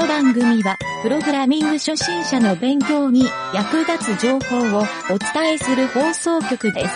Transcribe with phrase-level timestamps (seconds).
[0.00, 6.94] の番組は、プログラミング初心者の勉強に役立つ情報をお伝えする放送局です。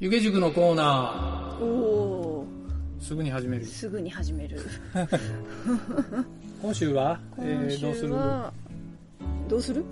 [0.00, 3.64] 湯気塾のコーナおおー、すぐに始める。
[3.66, 4.60] すぐに始める。
[6.62, 8.14] 今週は、今えー、週どうする？
[8.14, 8.52] は
[9.48, 9.84] どうする？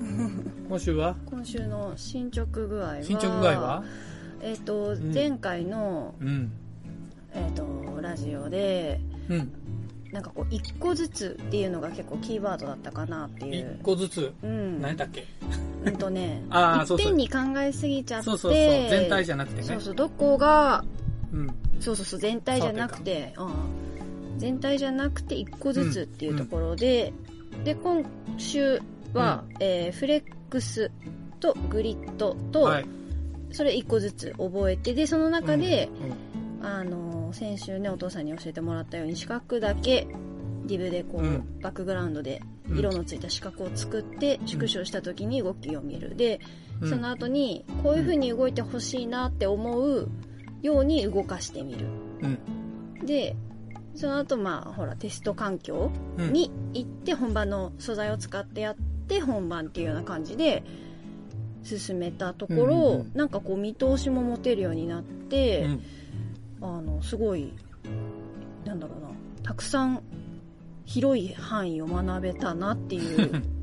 [0.68, 1.14] 今週は？
[1.26, 3.02] 今週の進捗具合は？
[3.02, 3.84] 進捗具合は？
[4.42, 5.12] えっ、と、ん。
[5.14, 6.50] 前回の、うん。
[7.36, 7.64] えっと
[8.00, 9.52] ラジオでうん。
[10.12, 14.32] なんかこう一個ずつっていうのが結構キーワードだったかなってい一う個ずつ？
[14.42, 15.24] うん何だっけ？
[15.84, 18.62] うんとね あーそうそういっぺんに考えすぎちゃってそうそうそう。
[18.62, 19.62] 全体じゃなくてね。
[19.66, 20.84] そうそうどこが
[21.32, 21.46] うん。
[21.80, 27.12] そうそうそう全体じゃなくてうん全体じゃなくて一個ずつっていうところで、
[27.64, 28.04] で今
[28.36, 28.80] 週
[29.14, 30.90] は、えーフレックス
[31.40, 32.86] とグリッドと、はい。
[33.50, 35.88] それ一個ずつ覚えてでその中で、
[36.60, 40.06] うん、あの先週ねお父さんに教えてもらったように四角だけ
[40.66, 46.40] リブでこう、うんバックグラウンドでうん色のついた四角を作って縮小した時に動きを見るで、
[46.80, 50.08] うんその後にこういう風に動いてほしいなって思う
[50.60, 51.86] ように動かしてみる
[52.20, 52.26] う
[53.02, 53.06] ん。
[53.06, 53.34] で
[53.94, 56.32] その後まあほらテスト環境うん。
[56.32, 58.76] に行って本番の素材を使ってやっ
[59.08, 60.64] て本番っていうような感じで
[61.62, 65.82] 進めたところ、うんうんうんなんかこう見通しも持てるようになって、うん。
[66.66, 67.52] あのすごい
[68.64, 69.08] なんだろうな
[69.42, 70.02] たくさん
[70.84, 73.42] 広い範囲を学べたなっていう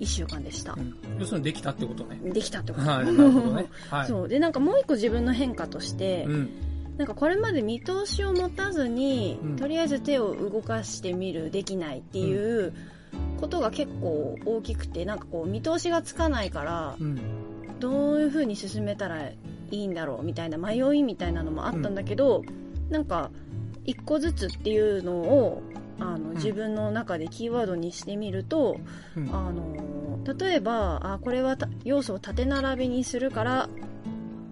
[0.00, 0.76] 1週間でしたう。
[0.76, 2.20] ん要するにできたってことね。
[2.32, 3.06] できたってこと、はい。
[3.06, 3.66] なるほどね。
[3.90, 4.06] はい。
[4.06, 6.50] そうでなんかもう一個自分の変化として、うん。
[6.98, 12.72] なんかこれまで見通しを持たずに、うんとりあえず手を動かしてみるできないっていう
[13.40, 17.18] ことが結構大きくてなんかこう見通しがつかないからうん。
[17.80, 19.30] どういう風に進めたら
[19.70, 22.42] いいんだろうみたいな迷いみたいなのもあったんだけど、
[22.90, 23.30] なんか
[23.84, 25.62] 一個ずつっていうのを
[26.00, 28.78] あの自分の中でキーワードにしてみると、
[29.16, 29.34] うん。
[29.34, 29.98] あの
[30.38, 33.68] 例えばあこれはた要素を縦並びにするから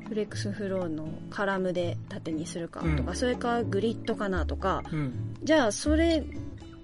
[0.09, 5.13] フレックスフローのカラムで縦にするかとか、うんそれかグリッドかなとかうん。
[5.43, 6.25] じゃあそれ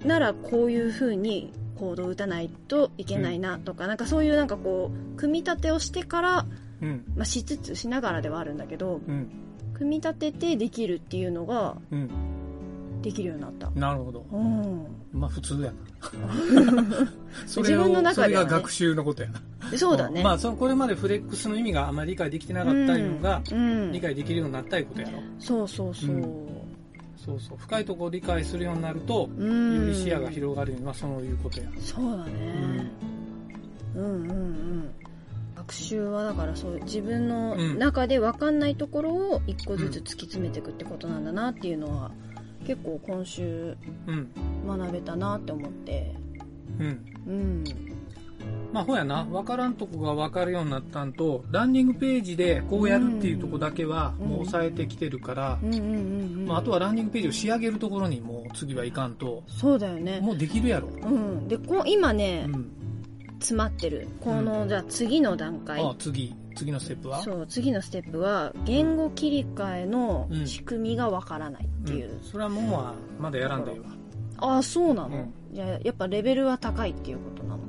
[0.05, 6.47] ならこういう風にコードを打たないといけないなとか、なんかそういうなんかこう組み立てをしてから、
[6.83, 7.05] うん。
[7.17, 9.31] まあ、しつつしながらではあるんだけどうん。
[9.75, 12.11] 組み立ててできるっていうのがうん。
[13.03, 13.71] できるようになった。
[13.73, 14.25] なるほど。
[14.31, 15.75] うん、まあ普通やな。
[17.47, 19.77] それを自分の中ではねそれが学習のことやな。
[19.77, 20.23] そうだね。
[20.23, 23.43] まあそのこれまでフレックスの意味があまり理解できてなかったいうのが、
[23.91, 25.19] 理解できるようになったいうことやろ。
[25.39, 26.11] そうそうそう。
[26.11, 26.23] うん
[27.25, 27.59] そうそう。
[27.59, 31.67] 深いところを理解するようになると、うんより視野が広がるのはそういうことや。
[31.79, 32.91] そうだね、
[33.95, 34.91] うん、うんうん
[35.63, 42.11] 学習はだからそう自分の中で分かんないところを一個ずつ突き詰めていくってことなんだなっていうのは
[42.67, 44.29] 結構今週うん。
[44.67, 46.15] 学べたなって思って。
[46.79, 47.05] うん。
[47.27, 47.65] うん。
[48.73, 54.29] まあほやな、分からんとこが分かるようになったんと、ランニングページでこうやるっていうとこだけはうん。
[54.29, 55.75] もう抑えてきてるから、うん。
[55.75, 55.81] うん。
[55.81, 55.85] うん。
[55.85, 55.89] う
[56.45, 56.47] ん。
[56.47, 60.21] まあ、あとはランニングページを仕上げるところにもう次はいかんと、そうだよね。
[60.21, 60.89] もうできるやろ。
[60.89, 61.49] うん。
[61.49, 62.82] でこ今ね、うん。
[63.43, 64.09] 詰まってる。
[64.21, 65.83] この、じゃあ次の段階。
[65.83, 67.23] ああ次、次のステップは？
[67.23, 70.47] そう次のステップは言語切り替えのうん。
[70.47, 72.23] 仕組みがわからないっていう、ん。
[72.23, 73.87] それはもうまだやらんでいいわ。
[74.39, 75.35] ああそうなの、うん。
[75.53, 77.63] じゃあやっぱレベルは高いっていうことなの？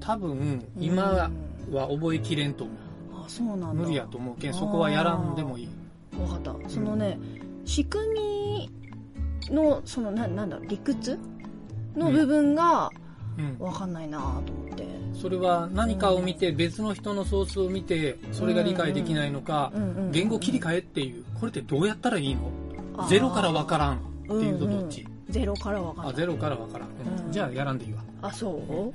[0.00, 1.30] 多分、今
[1.72, 2.76] は覚えきれんと思う。
[3.14, 3.66] ああそうなんだ。
[3.72, 4.36] 無理やと思う。
[4.36, 5.68] けん、そこはやらんでもいい。
[6.12, 6.68] 分かった。
[6.68, 7.18] そのね、
[7.64, 8.70] 仕組み
[9.54, 11.18] のそのななんだろう理屈
[11.96, 13.05] の部分がうん。
[13.58, 19.72] 分かんないなと思って、それは何かを見て、別の人のソースを見て、それが理解できないのか、
[20.12, 22.50] 言語切り替えっていう、これってどうやったらいいの？
[23.08, 25.32] ゼロからわからんっていうとどっち、うんうん。
[25.32, 26.04] ゼロから分かん。
[26.04, 26.88] ないあ、ゼロからわからん。
[26.88, 27.26] うん。
[27.26, 27.32] うん。
[27.32, 28.02] じゃあやらんでいいわ。
[28.22, 28.92] あそう？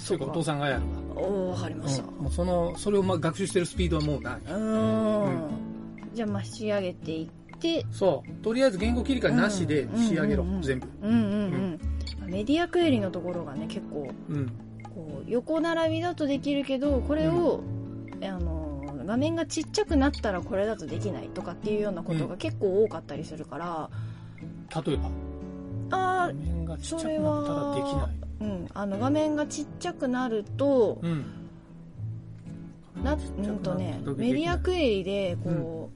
[0.00, 0.82] そ そううかか、お父さんがやる
[1.16, 1.22] わ。
[1.26, 2.04] お分かりました。
[2.04, 2.22] うん。
[2.24, 4.40] もうその、それをまあ学習してるスピードはもうない。
[4.46, 5.34] うーん。
[6.14, 7.84] じゃあまあ仕上げていって。
[7.90, 8.44] そう。
[8.44, 10.86] とりあえず言語切り替えなしで仕上げろ、全部。
[11.02, 11.18] うんうん。
[11.18, 11.80] うん、
[12.26, 14.52] メディアクエリのところがね結構うん。
[14.94, 17.64] こう横並びだとできるけどこれを、
[18.22, 23.90] あの画面がちっちゃくなったらこれだとできないとかっていうようなことが結構多かったりするから、
[24.84, 25.10] 例えば、
[25.90, 31.24] あ画面がちっちゃくなったらできそれはー、うん、あの画面がちっちゃくなると、うん。
[33.02, 35.90] なうんとねメディアクエリでこ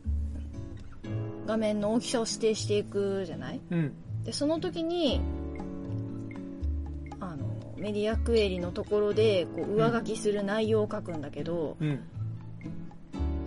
[1.05, 1.09] う、
[1.47, 3.61] 画面の大きさを指定していくじゃない？
[3.71, 3.93] うん。
[4.25, 5.21] でその時に
[7.79, 12.01] メディアクエリのところでこう上書きする内容を書くんだけど、うん。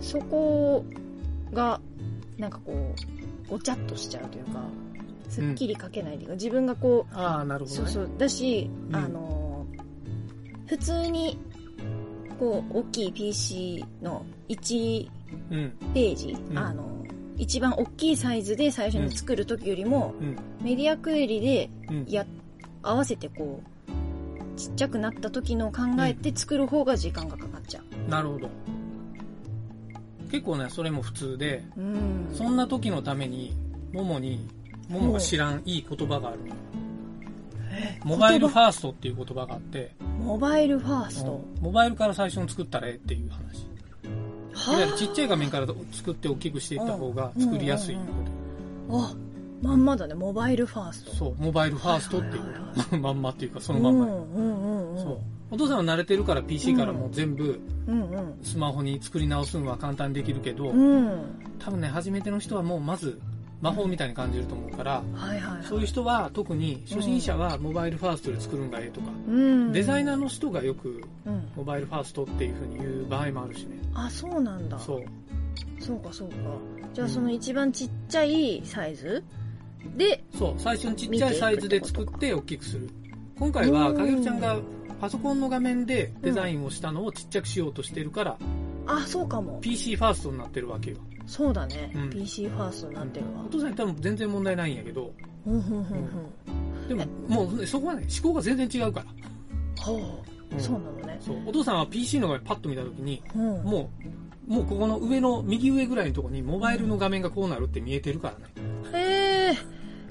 [0.00, 0.84] そこ
[1.52, 1.80] が
[2.38, 2.94] なんかこ
[3.46, 4.64] うごちゃっとしちゃうというか
[5.28, 7.90] すっきり書けないというか、自分がこうああ、なるほど、ね。
[7.90, 9.66] そうそうだし、うんあの
[10.66, 11.38] 普通に
[12.40, 15.08] こう大きい PC の1
[15.50, 15.72] うん。
[15.92, 16.90] ページ、うんあの
[17.38, 20.36] 一番大きいサイズで最初に作る時よりも、うん。
[20.62, 22.04] メディアクエリでうん。
[22.08, 22.26] や
[22.82, 23.71] 合わせてこう
[24.56, 28.48] ちっちゃくなった時のを考えて作る方が時間がかかっちゃうなるほど。
[30.30, 33.54] 結構ね、それも普通で、うんそんな時のために、
[33.92, 34.48] ももに、
[34.88, 36.38] ももが知らんいい言葉がある。
[38.04, 43.66] モバイルファーストっていう言葉があって、モバイルファースト、うんモバイルから最初に作ったらええっていう話。
[44.68, 48.12] いわゆるちっちゃい画面から作って大きくしていった方が作りやすいので。
[48.90, 49.14] あ
[49.62, 51.14] まんまだねモバイルファースト。
[51.14, 54.06] そう、モバイルファーストっていうはいはいはまんまっていうかそのまんま。
[54.08, 55.18] よ、うんうんそう。
[55.52, 57.60] お父さんは慣れてるから PC からもう全部
[58.42, 61.20] スマホに作り直すのは簡単にできるけど、うん。
[61.58, 63.20] 多分ね、初めての人はもうまず
[63.60, 65.64] 魔法みたいに感じると思うから、はいはいはい。
[65.64, 69.72] そういう人は特に初心者はモバイルファーストで作るんがええとか、うん。
[69.72, 71.48] デザイナーの人がよくうん。
[71.54, 73.78] モバイルファーストっていう風に言う場合もあるしね。
[73.94, 74.78] あそうなんだ。
[74.78, 75.04] そう。
[75.78, 76.34] そうかそうか。
[76.94, 79.22] じゃあその一番ちっちゃいサイズ
[79.96, 82.88] でそう、最初にちっちゃいサイズで作って大きくする。
[83.38, 83.96] 今回は、うん。
[83.96, 84.58] かげるちゃんが
[85.00, 88.38] パソコンの画面でデザインをしたのをちっちゃくしようとしてるから、
[88.86, 89.58] あそうかも。
[89.60, 90.96] PC ファーストになってるわけよ。
[91.26, 92.10] そうだね、うん。
[92.10, 93.44] PC ファーストになってるわ。
[93.46, 95.12] お父さんに多分全然問題ないんやけど、
[95.46, 96.88] うんうんうんうん。
[96.88, 99.82] でももうねそこはね、思考が全然違うから。
[99.82, 100.00] ほう、
[100.52, 100.60] うん。
[100.60, 101.18] そうなのね。
[101.20, 101.36] そう。
[101.46, 103.42] お父さんは PC の画面パッと見たときに、うん。
[103.64, 103.90] も
[104.48, 108.71] う、もうここの上の、右上ぐらいのところにモバイルの画面がこうなるって見えてるからね。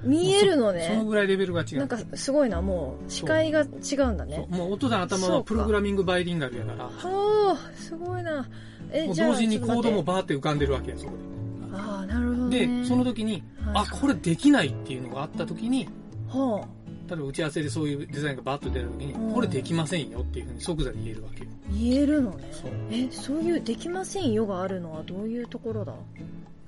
[0.04, 1.78] 見えるのそのねぐらいレベルが違う。
[1.80, 4.48] なんかすごいなもう視界が違うんだね。
[4.50, 4.74] もう。
[4.74, 8.48] お父さんの頭はプログラミングバイリンガルやから、はあすごいな。
[8.92, 12.68] えもう同時にコードもバーって浮かんでるわけや、そこと待ってああなるほどで。
[12.68, 12.82] ね。
[12.82, 13.86] で、その時に、はい。
[13.86, 15.88] あ、これできないっていうのがあった時に、
[16.28, 16.68] は
[17.08, 19.34] 例えば打ち合わせでそういうデザインがバッと出た時に、うん。
[19.34, 22.50] これできませんよっていうふうに即座に言えるわけ言えるのね。
[22.52, 22.72] そう。
[22.92, 25.94] えそういうできませんよがあるのはどういうところだ？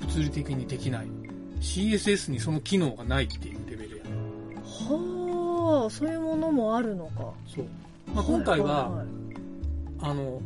[0.02, 1.08] 物理的にできない。
[1.64, 4.04] CSS にその機能がないっていうレベルや。
[4.04, 4.10] ね。
[4.64, 7.66] はあそういうものもあるのか、そう。
[8.14, 9.38] まあ、今回は、いいい。
[10.02, 10.42] あの、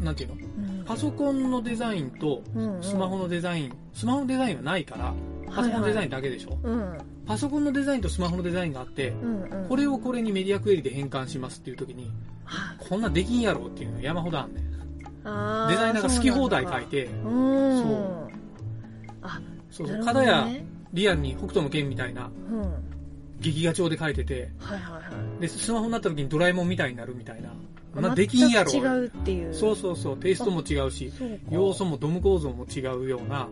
[0.00, 0.34] なんていうの？
[0.34, 0.38] う
[0.82, 0.84] ん。
[0.84, 2.82] パソコンのデザインとうんうん。
[2.82, 5.14] スマホのデザイン、スマホのデザインはないから、
[5.46, 6.98] パソコンのデザインだけでしょ、うん。
[7.26, 9.68] パソコンのデザインとスマホのデザインがあって、うんうん。
[9.68, 12.12] これをこれにメディアクエリで変換しますっていう時に、
[12.44, 14.64] はこんなんできんやろっていうのが山ほどあんねん。
[15.26, 18.28] あデザイナーが好き放題書いて、そう。
[19.22, 19.40] あ
[19.74, 20.48] そうそう、や
[20.92, 22.60] リアルに北斗の剣みたいなうん。
[22.60, 22.68] はい
[23.40, 25.00] 劇画調で書いてて、はいは
[25.38, 27.50] いで、スマホになった時にドラえもんみたいになるみたいな。
[27.92, 28.70] こんなんできんやろ。
[28.70, 29.54] 全く違うっていう。
[29.54, 31.12] そうそうそう、テイストも違うし、
[31.50, 33.48] 要素もドム構造も違うような、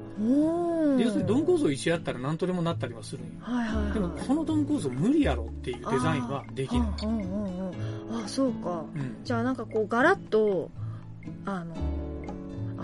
[0.99, 3.33] 要するにドム構造一緒やったら何とでもなったりはするんよ。
[3.41, 3.93] はいはいはい。
[3.93, 6.89] でもこのドム構造無理やろっていうデザインはできない。
[6.89, 7.71] あーうんうんうん
[8.11, 8.25] うん。
[8.25, 8.85] あそうか。
[8.95, 9.17] うん。
[9.25, 10.71] じゃあなんかこうガラッと
[11.45, 11.75] あの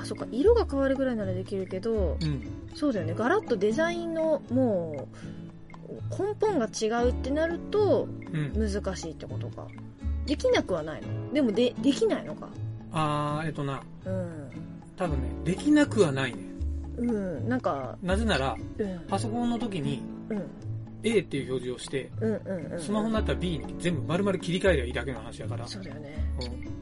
[0.01, 2.43] あそうか色が変わるぐらいならできるけどうん。
[2.75, 3.15] そうだよね。
[3.17, 5.09] ガラッとデザインのも
[5.89, 8.71] う根本が違うってなるとうん。
[8.71, 9.67] 難しいってことか。
[10.27, 11.33] できなくはないの？
[11.33, 12.49] でもでできないのか？
[12.93, 14.51] あー、えっとな、うん。
[14.97, 16.39] 多分ね、できなくはないね。
[16.99, 19.01] うんなんかなぜなら、うん。
[19.09, 20.43] パソコンの時にうん
[21.03, 26.31] A っていう表示をして、うんうんうんスマホになったら B に全部丸々切り替えりゃいいだけの話だから、そうだよね。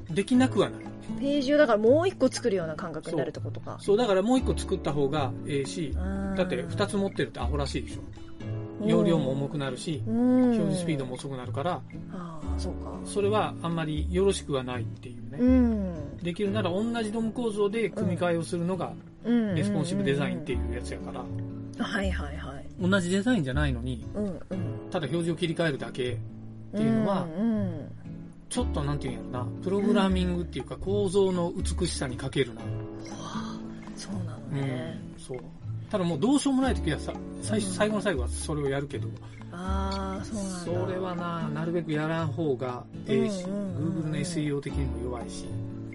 [0.08, 0.14] うん。
[0.14, 0.84] できなくはない。
[1.20, 3.78] ページをだからもう一個作るような感覚になるってことか。
[3.80, 5.94] そう、だからもう一個作った方がええし、
[6.36, 8.02] だって二つつ持ってるってアホらしいでしょ。
[8.84, 11.80] 容量も重くなるし、表示スピードも遅くなるから、
[12.12, 12.98] ああそうか。
[13.04, 15.38] それはあんまりよろしくはないっていうね。
[15.38, 16.16] うん。
[16.18, 18.92] できるなら同じドム構造で組み替えをするのが
[19.24, 19.54] うん。
[19.54, 21.24] レスポンシブデザインっていうやつやから、
[21.84, 24.40] はいはいはい同じデザインじゃないのに、うんうん。
[24.90, 26.16] ただ表示を切り替えるだけっ
[26.76, 27.92] ていうのは、うんうん。
[28.48, 32.62] ちょっとなんていうんやろな、プログラミングっていうか構造の美しさに欠けるな。
[33.96, 35.38] そうなのうんね、そう。
[35.90, 37.66] ただもうどうしようもない時はさ、最うん。
[37.66, 39.08] 最後の最後はそれをやるけど、
[39.52, 40.58] ああそうなんだ。
[40.58, 43.66] それはな、なるべくやらん方がええし、うんうんうん。
[43.66, 45.46] うん Google の SEO 的にも弱いし、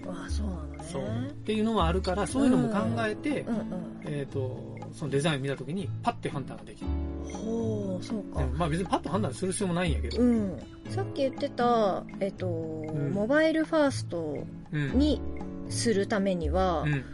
[0.06, 0.84] あそうなのね。
[0.90, 1.02] そう。
[1.02, 3.56] っていうのはあるから、そういうのも考えて、うん
[4.04, 6.86] えっ、と、そのデザインを見た時にパッて判断ができる。
[6.86, 10.58] うんほうそうかうんまあ別にパッと判断する必要もないんやけど、うん、
[10.90, 14.98] さっき言ってた、えっとんモバイルファーストうん。
[14.98, 15.20] に
[15.68, 17.04] するためには、うん。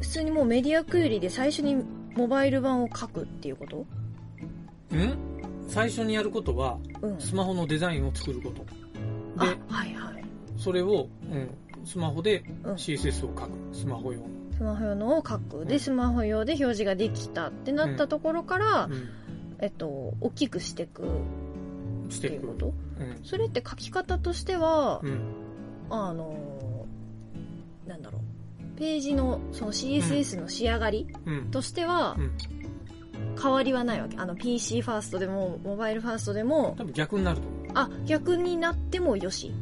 [0.00, 3.86] 普通にもうメディアクエリで最初にモバイル版を書くっていうこと？
[4.92, 5.18] うん？
[5.68, 8.64] 最初にやることは、うんスマホのデザインを作ること。
[9.36, 10.24] あで、はいはい
[10.56, 11.50] それを、うん、
[11.84, 13.50] スマホでうん CSS を書く。
[13.72, 14.26] スマホ用の。
[14.58, 15.64] スマホ用のを書く。
[15.64, 19.08] で、スマホ用で表示ができたってなったところから、うん。
[19.60, 21.06] えっと、大きくしていくっ
[22.10, 22.66] してていうこと？
[22.66, 22.74] うん。
[23.24, 25.20] それって書き方としては、うん。
[25.90, 28.78] あのーなんだろう。
[28.78, 31.50] ページの、その CSS の仕上がりうん。
[31.50, 32.32] としてはうん、
[33.40, 34.16] 変わりはないわけ。
[34.18, 37.70] あの、PC ファーストでも、モバイルファーストでも、多分逆になると思う。
[37.74, 39.52] あ、逆になってもよし。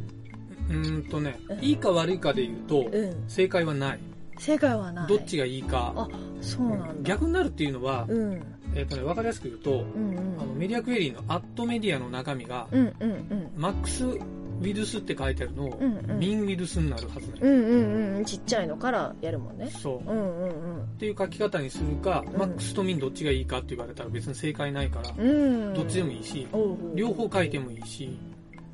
[0.69, 3.25] うーんとねうん、いいか悪いかで言うと、うん。
[3.29, 4.01] 正解はない。
[4.39, 5.09] 正解はない。
[5.09, 5.93] どっちがいいか。
[5.97, 6.09] あ
[6.41, 6.95] そうなんだ。
[7.03, 8.43] 逆になるっていうのは、うん。
[8.75, 10.37] えっとね、わかりやすく言うと、うんうん。
[10.41, 13.51] あのメディアクエリーのアットメディアの中身が、うんうんうん。
[13.57, 16.19] マックスウィルスって書いてあるのを、うんうん。
[16.19, 17.39] ミンウィルスになるはずね。
[17.41, 18.25] うんうんうん。
[18.25, 19.71] ちっちゃいのからやるもんね。
[19.71, 20.11] そう。
[20.11, 25.69] うんうんっていう書き方にするか、うんマックスとミンどっちがいいかって言われたら別に正解ないから、うん。
[25.69, 25.75] うん。
[25.75, 26.47] どっちでもいいし、
[26.95, 28.19] 両方書いてもいいし、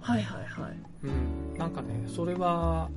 [0.01, 0.77] はいはいはい。
[1.05, 2.89] うん、なんかね、それは、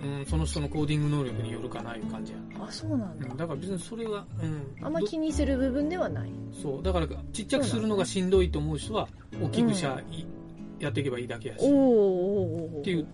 [0.00, 2.38] うん、その人のコーディング能力によるかないう感じや。
[2.60, 3.36] あ、そうなんだうん、。
[3.36, 4.84] だから別にそれは、うん。
[4.84, 6.30] あんまど気にする部分ではない。
[6.62, 6.82] そう。
[6.82, 9.08] だから、ちっちゃくするのがしんどいと思う人は、
[9.42, 10.26] 大きくしゃ、い
[10.78, 13.06] やっていけばいいだけやし、おん、おーおっていう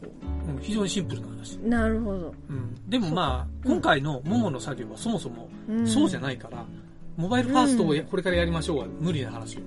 [0.60, 1.56] 非常にシンプルな話。
[1.58, 2.34] なるほど。
[2.48, 2.74] うん。
[2.88, 6.64] でもまあ、うん今回のモモの作業はそもそも、うんそうじゃないから、
[7.16, 9.62] モバイルファーストをこれからやりましょうは無理な話よ。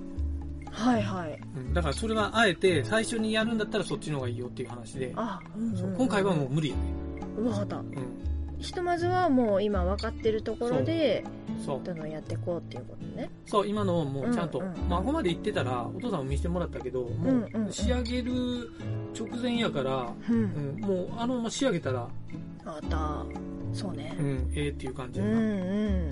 [0.70, 1.40] はいはい。
[1.56, 1.72] うん。
[1.72, 6.82] だからそれはあえて、最初にやるんだったらそっちの方がいいよっていう話で、あ、うんそう今回はもう無理やね。
[7.40, 7.48] う。
[7.48, 7.76] わかった。
[7.78, 7.84] うん。
[8.58, 11.22] ひとまずはもう今分かってるところで、
[11.64, 11.80] そう。
[11.84, 13.30] どんどんやっていこうっていうことね。
[13.46, 17.08] そう、今のもうちゃんと、うんうんまあ、ここまで言ってたら、お父さんも見せてもらったけど、も
[17.68, 18.32] う仕上げる
[19.16, 20.32] 直前やから、う。
[20.32, 22.08] うんん、もうあのまま仕上げたら、わ
[22.64, 23.24] かった。
[23.72, 24.22] そうねう。
[24.22, 25.40] ん、ええっていう感じうんやな。
[25.40, 25.46] うん。
[25.46, 26.10] うん。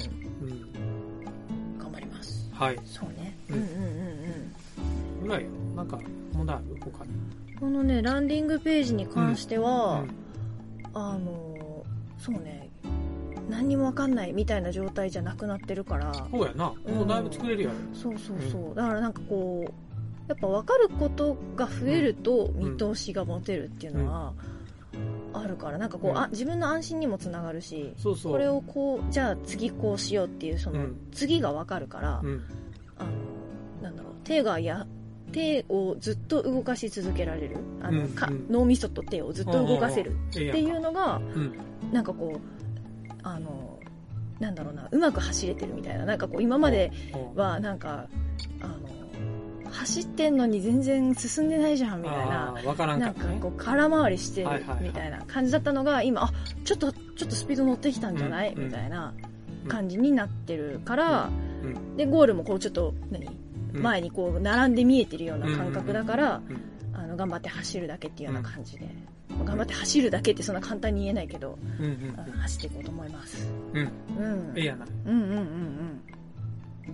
[1.81, 2.49] 頑張ります。
[2.53, 2.79] はい。
[2.85, 3.37] そうね。
[3.51, 5.23] ううんんうんうんうん。
[5.23, 5.51] ぐらいよ。
[5.75, 5.99] なんか、
[6.33, 6.77] 問題ある？
[6.81, 7.11] 他に。
[7.59, 10.11] このね、ランディングページに関しては、うん
[10.99, 11.85] あの、
[12.19, 12.71] そうね、
[13.51, 16.73] 何にもわかんないみたいな状態じゃなくなってるから、そうやな。
[16.89, 17.75] もうだいぶ作れるやろ。
[17.93, 18.75] そうそうそう。
[18.75, 19.73] だからなんかこう、
[20.29, 24.33] やっぱ分かることが増えると見通しが持てるっていうのは
[25.35, 28.33] あるから、なんかこう、うんあ、自分の安心にもつながるし、そうそう。
[28.33, 32.43] これをこう、じゃあ次こうしようっていう、その、うん次が分かるから、うん。
[32.99, 33.11] あの、
[33.83, 34.87] なんだろう、手がや、
[35.37, 37.59] 手をずっと動かし続けられる。
[37.83, 38.47] あの、かうんうん。
[38.49, 40.13] 脳みそと手をずっと動かせる。
[40.13, 41.53] っっていうのが、うん。
[41.93, 43.79] なんかこう、あの、
[44.41, 46.07] なんだろうな、うまく走れてるみたいな。
[46.07, 46.91] なんかこう、今まで
[47.35, 47.39] うん。
[47.39, 48.07] は、なんか、
[48.63, 48.75] あの、
[49.71, 52.55] 走ってんのに全然進んでないじゃん、みたいな。
[52.97, 54.49] なんかこう、空回りしてる
[54.81, 55.23] みたいな。
[55.27, 56.33] 感じだったのが、今、あ、
[56.65, 58.65] ちょっと、ちょっとスピード乗ってきたんじゃない、うん。
[58.65, 59.13] みたいな
[59.69, 61.29] 感じになってるから、
[61.63, 61.97] うん。
[61.99, 63.27] で、ゴールもこう、ちょっと、何？
[63.27, 63.46] うん
[63.83, 66.61] 前にこう、並んで見えてるような感覚だから、うん
[66.99, 68.89] あの、頑張って走るだけっていうような感じで。
[69.45, 73.47] 頑張って走るだけってそんな簡単に言えないけど、うんうんあの走っていこうと思います。
[73.75, 73.91] うん。
[74.19, 74.49] うん。
[74.51, 74.53] うん。
[74.57, 74.87] ええやな。
[75.07, 76.03] うんうんうん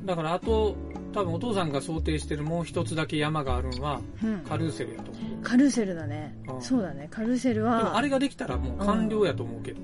[0.07, 0.75] だからあと、
[1.13, 4.35] 多分お父さんが想定してるもう一つだけ山があるのは、うん。
[4.35, 4.41] うん。
[4.41, 5.43] カルーセルやと思う。
[5.43, 6.57] カルーセルだねう。
[6.57, 7.07] んそうだね。
[7.11, 9.81] カルーセルでもは、あれができたらもう完了やと思うけど。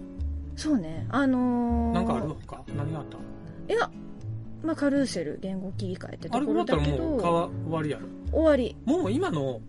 [0.57, 1.07] そうね。
[1.11, 2.65] あのー、なんかある他？
[2.77, 3.19] 何があった？
[3.73, 3.89] いや、
[4.63, 8.07] まあ、カルーセル、言語切り替えってとこあれ終わったらろだけど、もう川終わりやろ。
[8.33, 8.77] 終わり。
[8.85, 9.61] もう今の、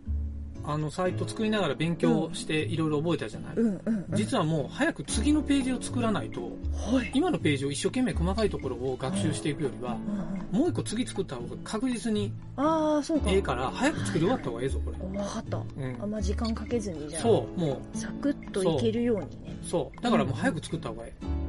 [0.66, 4.18] あのサイト作りながら勉強していろいろ覚えたじゃない、うんうん、うん。
[4.18, 7.12] 実はもう早く次のページを作らないと、はい。
[7.14, 13.30] 今のページを一生懸命細かいところを学習していくよりは、うんうんもう一個次作った方が確実にああ、そうか。
[13.30, 15.20] ええから、早く作り終わった方がええぞ、これ。
[15.20, 15.58] わかった。
[15.58, 19.60] うんあんま時間かけずに、じゃあ、そう、もサクッといけるようにね。
[19.64, 20.02] う、そう。
[20.02, 21.40] だからもう早く作った方がええっ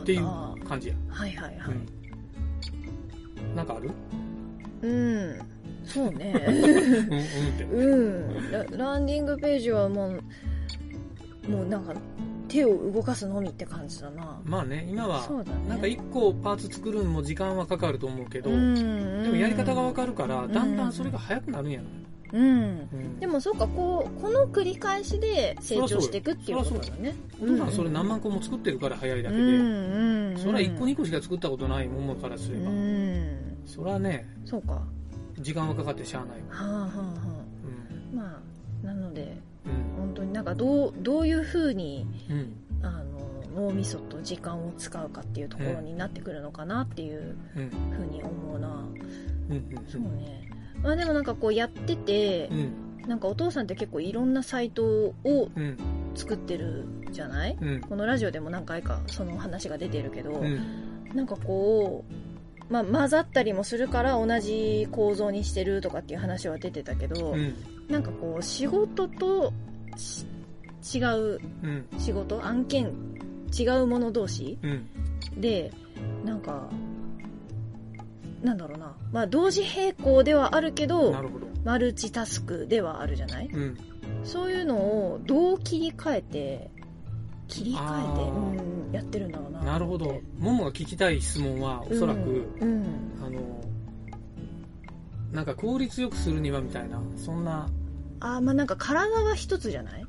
[0.00, 0.24] っていう
[0.66, 0.94] 感じや。
[1.08, 1.74] はいはいはい。
[3.50, 3.56] うん。
[3.56, 3.90] なんかある？
[4.82, 5.38] うん。
[5.84, 6.34] そうね。
[7.72, 7.96] うん、う
[8.48, 8.64] んラ。
[8.76, 11.94] ランディングページはもう、もうなんか、
[12.48, 14.40] 手を動かすのみって感じだな。
[14.44, 15.22] まあね、今は。
[15.68, 21.86] なんか一個パーツ作るのも時間はかかると思うけど、うんでもやり方がわかるから、んだんだんそれが早くなるんやな。
[22.32, 22.42] うん。
[22.42, 27.14] うんでもそうか、こう、この繰り返しで成長していくっていうことだね。
[27.40, 30.38] お父さんそれ何万個も作ってるから早いだけで、うんうん。
[30.38, 33.58] それは1個2個しか作ったことないものからすれば、うん。
[33.66, 34.72] それはね、そうか。
[34.72, 34.82] は
[35.38, 36.44] 時間はかかってしゃあないわ。
[36.50, 38.16] あ、はあはあ、うん。
[38.16, 38.42] ま
[38.82, 39.96] あ、なので、うん。
[39.98, 42.52] 本当になんかどう、どういう風に、うん。
[42.82, 43.02] あ
[43.54, 47.70] の、脳みそと時間を使うかっていうところになってくるのかなっていううん。
[47.92, 48.68] 風に思うな。
[48.68, 49.56] うん。
[49.56, 49.84] うん。
[49.88, 50.49] そうね。
[50.82, 52.72] まあでもなんかこうやっててう、ん。
[53.08, 55.76] なんかお父さんって結構いろんなサイトをうん。
[56.14, 57.56] 作ってるじゃない？
[57.60, 57.80] うん。
[57.80, 60.60] このラジオでも何回かその話が出てるけど、うん。
[61.14, 62.04] なんかこ
[62.68, 67.54] う、まあ混ざったりもするから同じ構造にしてるとかっていう話は出てたけど、うん。
[67.88, 69.52] なんかこう仕事と
[69.96, 70.26] し
[70.94, 71.86] 違ううん。
[71.98, 72.44] 仕事？
[72.44, 72.92] 案件？
[73.58, 75.40] 違うもの同士うん。
[75.40, 75.72] で
[76.24, 76.68] なんか
[78.42, 81.46] なんだろうな、まあ、同時並行ではあるけどなるほど。
[81.64, 83.48] マルチタスクではあるじゃない？
[83.48, 83.76] うん。
[84.24, 86.70] そういうのをどう切り替えて
[87.48, 90.20] 切り替えてうんやってるんだろうななるほど。
[90.38, 92.84] ももが聞きたい質問は、おそらく、うん。
[93.24, 93.38] あの、
[95.32, 97.68] なんか効率よくするにはみたいな、そんな、
[98.20, 100.04] あーまあなんか体は一つじゃない？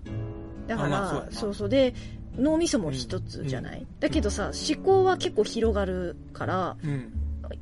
[0.68, 1.32] だから、あまあそうやな。
[1.32, 1.70] そうそう。
[1.70, 1.94] で
[2.38, 7.14] 脳みそも一つじゃない、だけどさ思考は結構広がるからうん。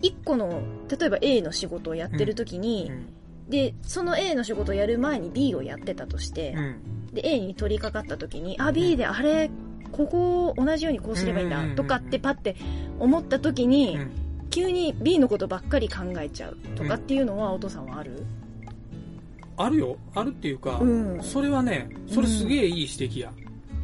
[0.02, 3.50] 一個の例えば A の仕事をやってる時に、うん。
[3.50, 7.14] でその A の仕事をやる前に B をやってたとして、うん。
[7.14, 9.50] で A に取り掛かった時にあ B であれ
[9.92, 12.56] ここを同じようにこうすればいいんだとかってパッて
[13.00, 14.12] 思った時に、うん
[14.52, 18.26] 急に B のことばっかり考えちゃうとかっていうのはお父さんはある？
[19.58, 19.96] あるよ。
[20.16, 23.32] あるっていうか、うんそれはね、それすげえいい指摘や。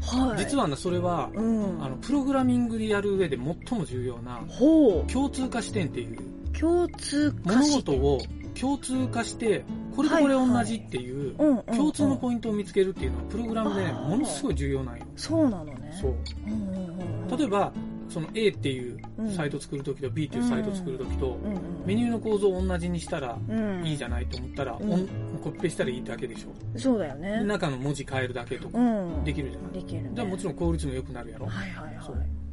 [0.01, 0.39] はい。
[0.39, 1.83] 実はな、それは、うん。
[1.83, 6.17] あの、プログラミングでやる上で最も重要な、共通化視点っていう、
[6.57, 8.19] 共通化物事を
[8.59, 9.63] 共通化して、
[9.95, 15.05] これとこれ同じっていう、共通のポイントを見つけるっていうのは、プログラムでものすごい重要なんよ。
[15.15, 15.97] そうなのね。
[16.01, 16.15] そう。
[16.47, 17.37] うんうんうんうん。
[17.37, 17.71] 例えば、
[18.09, 19.31] その A っていううん。
[19.33, 21.37] サイト作るときと B っていうサイト作るときと、
[21.85, 23.85] メニューの構造を同じにしたらうん。
[23.85, 25.07] いいじゃないと思ったら、うん
[25.45, 26.79] コピペしたらいいだけでしょ。
[26.79, 27.37] そうだよね。
[27.37, 28.81] で中の文字変えるだけとかう
[29.21, 29.23] ん。
[29.23, 29.73] できるじゃない。
[29.73, 30.11] できるね。
[30.15, 31.45] じゃあもちろん効率も良くなるやろ。
[31.45, 32.05] はいはいはい。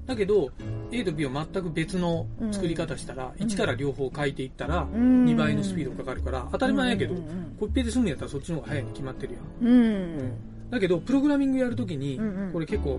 [0.07, 0.51] だけど、
[0.91, 3.47] A と B を全く別の作り方したら、うん。
[3.47, 5.25] 1から両方書いていったら、うん。
[5.25, 9.71] 2倍のスピードかかるから、当たり前やけどうん、うんコピペで済むんやったらそっちの方が早いに決まってるやん。
[9.71, 9.85] うん。
[9.85, 10.33] うん
[10.71, 12.99] だけど、プログラミングやるときにうんうん、これ結構、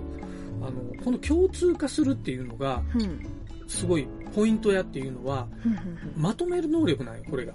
[0.61, 3.25] あの、この共通化するっていうのが、うん。
[3.67, 5.79] すごいポイントやっていうのは、うんうん。
[6.15, 7.53] まとめる能力なんよ、これが。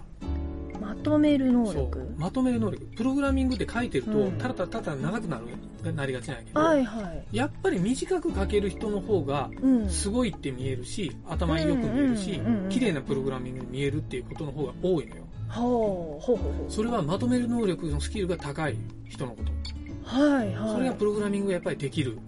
[0.93, 2.15] うんまとめる能力？
[2.17, 2.85] まとめる能力。
[2.97, 5.41] プログラミングって書いてるとうん、ただただただ長くな
[5.85, 15.23] る、なりがちなんやけど、はいはいやっぱり短く書ける人の方が、うんすごいって見えるし、頭良く見えるし綺麗なプログラミングに見えるっていうことの方が多いのよ。
[15.49, 18.77] ほうほうほうほそれはまとめる能力のスキルが高い
[19.09, 19.53] 人のこと。
[19.53, 22.19] うはいはいそれがプログラミングがやっぱりできる。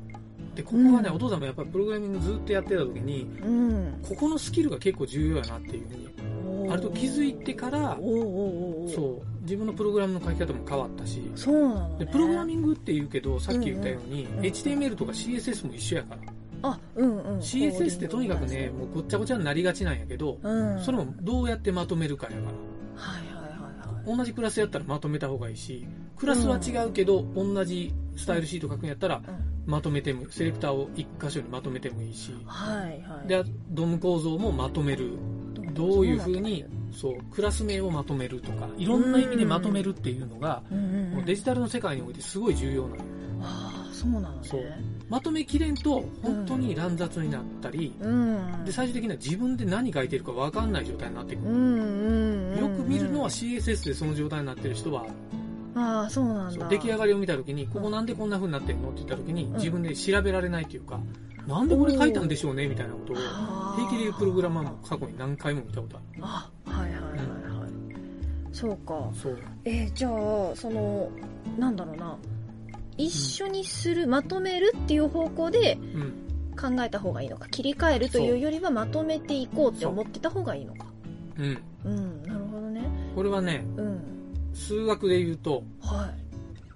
[0.54, 6.08] で、ここがね、うんお父さんもやっぱりプログラミングずっとやってた時に、うんここのスキルが結構重要やなっていうふうに、
[6.68, 12.04] あると気づいてからそう、自分のプログラムの書き方も変わったし、そうなのね。
[12.04, 14.44] でプログラミングって言うけど、さっき言ったように、うんうん。
[14.44, 16.32] HTML とか CSS も一緒やから。
[16.62, 17.38] あうんうん。
[17.38, 20.80] CSS ってとにかくね、もうごっちゃごちゃになりがちなんやけど、うん。
[20.80, 22.42] それもどうやってまとめるかやから。
[22.94, 24.16] はいはいはいはい。
[24.16, 29.70] 同じクラスやったらまとめた方がいいし、クラスは違うけど、同じスタイルシート書くんやったら、うん。
[29.70, 33.28] まとめても、セレクターを一箇所にまとめてもいいし、はいはい。
[33.28, 35.12] で、ドム構造もまとめる。
[35.74, 43.04] どういうふうに、そう、クラス名をまとめるとか、いろんな意味でまとめるっていうのが、うんうんうんもうデジタルの世界においてすごい重要なの。
[43.42, 44.38] ああそうなのね。
[44.42, 44.62] そう。
[45.08, 48.64] まとめきれんと、本当に乱雑になったり、うん。
[48.64, 51.50] で、最終的には自分で何書いてるか分かんない状態になってくる。
[51.50, 55.06] うんうんうんよく見るのは CSS でその状態になってる人は、
[55.74, 56.68] ああそうなんだ。
[56.68, 59.52] 出来上がりを見た時に、ここなんでこんな風になってんのって言った時に、ん。
[59.54, 61.00] 自分で調べられないというか、
[61.46, 63.16] なんでこれ書いたんでしょうねみたいなことを、
[63.76, 66.22] 平気で言うプログラマーも過去に何回も見たことある。
[66.22, 67.70] あはいはいはいはい。
[68.52, 69.10] そうか。
[69.14, 69.38] そう。
[69.64, 70.10] えーじゃあ
[70.54, 71.10] その
[71.58, 72.16] なんだろうな。
[72.96, 76.14] 一緒にする、まとめるっていう方向でうん。
[76.60, 80.86] 考えた方がいいのか切り替えるというよりはまとめていこうって思ってた方がいいのか。
[81.38, 81.62] うん。
[81.84, 82.82] うんなるほどね。
[83.14, 84.00] これはね、うん。
[84.52, 86.12] 数学で言うと、は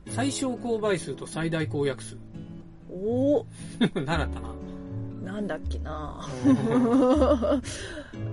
[0.06, 0.10] い。
[0.10, 2.16] 最小公倍数と最大公約数。
[2.94, 3.46] おお
[3.94, 4.54] 習ったな。
[5.32, 6.20] なんだっけな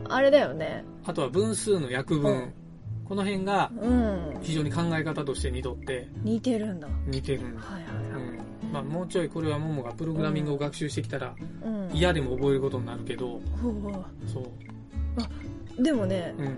[0.10, 2.32] あれだよねあとは分数の約分。
[2.32, 2.54] うん
[3.12, 7.62] この辺がうん非常に考え方として似とって似てるんだ似てるんだ。
[7.62, 8.38] はいはういはい
[8.70, 8.72] ん。
[8.72, 13.42] まあもうちょいこれはももがプログラミングを学習してきたらうん嫌でも覚えることになるけど、
[14.28, 14.44] そう。
[15.80, 16.58] うでもねうん。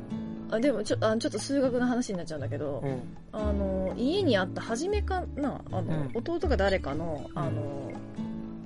[0.53, 3.01] あでもちょあちょっと数学の話になっちゃうんだけど、うん。
[3.31, 7.91] あの家にあった初めかなあの、うん弟か誰かのあの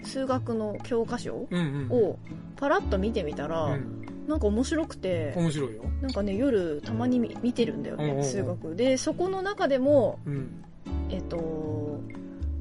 [0.03, 1.91] 数学の教科書うんうん。
[1.91, 2.19] を
[2.55, 4.05] パラッと見てみたら、うん。
[4.27, 5.83] なんか面白くて面白いよ。
[6.01, 10.63] なんかね夜たまに見見てるんだよねうんうんうん数学でそこの中でもうん。
[11.09, 12.01] えっと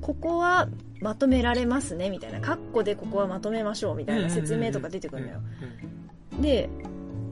[0.00, 0.68] ここは
[1.00, 5.40] まとめられますねみたいなカッコでここはまとめましょうみたいな説明とか出てくるのよ
[6.40, 6.68] で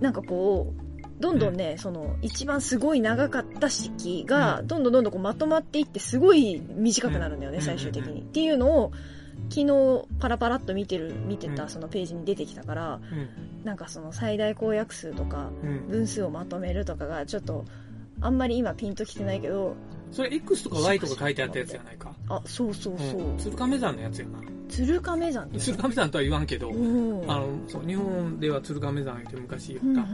[0.01, 0.84] なんかこう
[1.21, 8.93] どんどんね、その一番すごい長かった式がどんどんどんどんこうまとまっていってすごい短くなるんだよね、うん最終的に、うんうんっていうのを
[9.49, 13.65] 昨日パラパラっと見てる見てうんたそのページに出てきたから、うん。
[13.65, 15.69] なんかその最大公約数とかうん。
[15.69, 15.89] うん。
[15.89, 17.65] 分数をまとめるとかがちょっと
[18.21, 19.77] あんまり今ピンときてないけど
[20.15, 22.15] それ X とか Y とか書いてあったやつやないか。
[22.29, 23.21] あ、そうそうそう。
[23.21, 23.39] うん。
[23.39, 24.39] 鶴亀山のやつやな。
[24.69, 25.49] 鶴亀山。
[25.59, 27.31] 鶴亀山とは言わんけど、うん。
[27.31, 30.07] あの、そう、日本では鶴亀山って昔うんうん言っ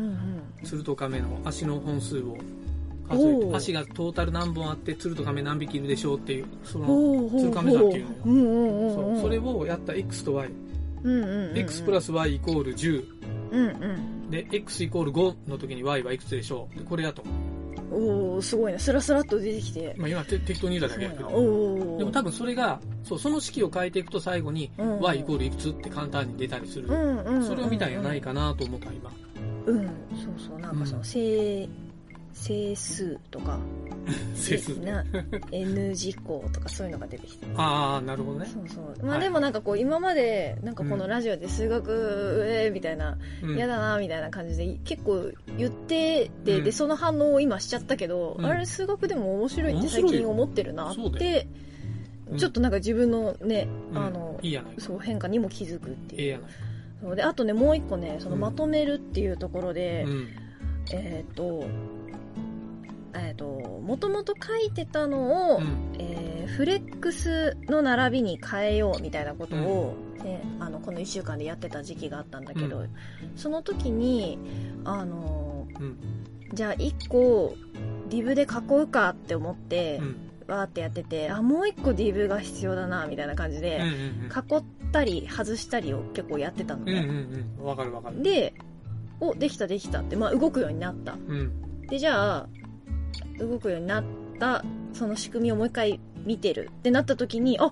[0.62, 2.36] た、鶴と亀の足の本数を
[3.10, 10.48] 数えて、足がトータル何本あって、鶴と亀何匹いるでしょうっていう、その、鶴亀山っていうのようんうんうんそれをやった X と Y。
[11.02, 13.04] うんうんうんうん X プラス Y イコール10。
[13.52, 17.22] うんうんで、X イコール5の時に Y はいくつでしょうでこれやと。
[17.92, 18.78] おおすごいね。
[18.78, 19.94] スラスラっと出てきて。
[19.96, 21.28] まあ今て適当に言うただけやけど。
[21.28, 25.00] おおでも多分それが、そう、その式を変えていくと最後にうん。
[25.00, 26.88] Y イコールいくつって簡単に出たりする。
[26.88, 29.10] うんうんうんそれを見たんやないかなと思った今。
[29.66, 29.86] うん。
[29.86, 29.92] そう
[30.38, 30.60] そう。
[30.60, 31.89] なんかそのうん
[32.40, 33.58] 整整数とか。
[34.34, 34.80] 整数。
[34.80, 35.04] な
[35.52, 37.46] N 字項とかそういうのが出てきて。
[37.56, 38.46] ああ、なるほどね。
[38.46, 39.04] そうそう。
[39.04, 39.20] まあはい。
[39.20, 43.56] でもなんかこう今までなんかこのラジオで数学えーみたいなうん。
[43.56, 46.64] 嫌だなみたいな感じで結構言ってて、うん。
[46.64, 48.46] でその反応を今しちゃったけど、うん。
[48.46, 51.46] あれ数学でも面白いって最近思ってるなって
[52.30, 52.38] うん。
[52.38, 53.98] ちょっとなんか自分のね、うん。
[53.98, 54.40] あの。
[54.78, 56.40] そう変化にも気づくっていう。
[57.02, 57.16] そう。
[57.16, 58.40] であとねもう一個ねそのうん。
[58.40, 60.28] まとめるっていうところで、うん。
[60.92, 61.64] えっ、と
[63.20, 65.94] えっ、ともともと書いてたのを、うん。
[65.98, 72.90] えーフレックスの並びに変えようみたいなことを、ねあのこの1週間でやってた時期があったんだけど、うん
[73.36, 74.38] その時に
[74.84, 75.96] あのうん。
[76.52, 77.54] じゃあ1個
[78.08, 80.16] div で囲うかって思ってう、ん。
[80.48, 86.88] わーってやっててあもう1個 div が必要だなみたいな感じで、うんうん囲ったり外したりを結構やってたのうん。
[86.88, 87.64] うんうんね、うん。
[87.64, 88.22] わかるわかる。
[88.22, 88.52] で
[89.20, 91.86] おできたできたって、まあ、動くようになったうん。
[91.86, 92.48] でじゃあ
[93.40, 94.04] 動くようになっ
[94.38, 96.70] たその仕組みをもう一回見てる。
[96.70, 97.70] ってなった時にあ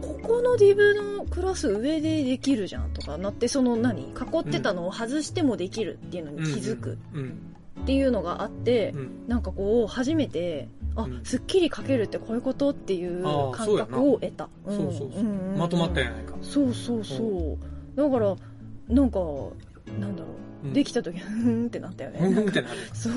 [0.00, 7.38] ここの div のクラス上でできるじゃんとかなってその何囲ってたのを外してもできるっていうのに気づくうん。
[7.82, 9.28] っていうのがあって、うん。
[9.28, 11.20] なんかこう初めてあ、うん。
[11.24, 14.48] すっきり書けるってこういうことっていう感覚を得た。
[14.66, 15.22] そうそう
[15.56, 16.34] まとまったやないか。
[16.42, 17.58] そうそうそう。
[17.96, 18.36] だから
[18.88, 19.18] なんか
[19.98, 22.76] なんだろう、うんできた時ふーんってなったよね、うんうんってなる。
[22.92, 23.10] そ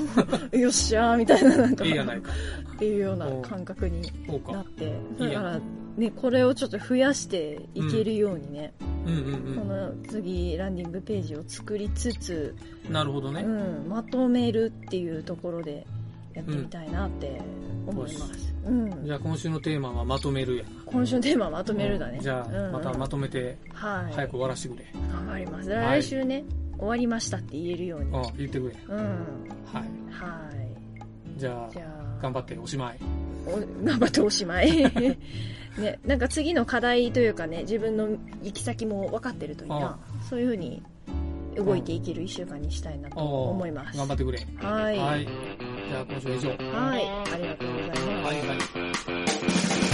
[0.54, 2.32] うよっしゃーみたいななんかええやないか。
[2.74, 4.02] っていうような感覚に。
[4.48, 5.60] なってだから
[5.96, 8.72] ねこれをちょっと増やしていけるようにね、
[9.06, 12.54] うんうんこの次ランディングページを作りつつ、
[12.86, 12.92] うん。
[12.92, 13.42] なるほどね。
[13.42, 15.86] うん、まとめるっていうところで
[16.32, 17.40] やってみたいなって
[17.86, 20.70] 思います、うんじゃあ今週のテーマはまとめるやな。
[20.86, 24.86] 今週のテーマはまとめるだね、じゃあ、うんうんまたまとめて、はい早く終わらせてくれ。
[25.12, 26.44] 頑張りますはい来週ね、
[26.78, 28.76] 終わりましたって言えるようにああ、言ってくれ。
[28.88, 29.82] うんはい。
[30.10, 30.64] はい
[31.36, 31.82] じゃあじ、ゃ
[32.18, 32.98] あ頑張っておしまい。
[33.46, 34.70] お 頑張っておしまい
[35.78, 38.08] ねなんか次の課題というかね自分の
[38.42, 39.98] 行き先も分かってるといいな
[40.30, 40.82] そういうふうに
[41.56, 44.38] 動いていける1週間にしたいなと思います頑張ってくれ。
[44.56, 45.26] はいははいい。
[45.26, 46.50] じゃあ今週は以上。
[47.32, 49.93] ありがとうございます、はいはい。